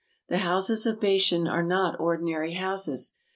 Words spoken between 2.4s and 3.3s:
houses.